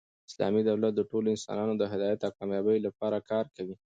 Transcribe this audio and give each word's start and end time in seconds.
اسلامي 0.29 0.61
دولت 0.69 0.93
د 0.95 1.01
ټولو 1.11 1.27
انسانانو 1.35 1.73
د 1.77 1.83
هدایت 1.93 2.19
او 2.23 2.31
کامبابۍ 2.37 2.77
له 2.85 2.89
پاره 2.99 3.19
کار 3.29 3.45
کوي. 3.55 3.75